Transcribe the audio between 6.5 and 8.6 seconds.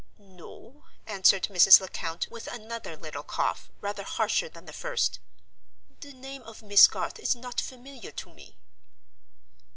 Miss Garth is not familiar to me."